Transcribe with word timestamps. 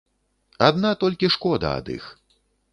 Адна 0.67 0.91
толькі 1.05 1.31
шкода 1.37 1.77
ад 1.83 1.95
іх. 2.01 2.05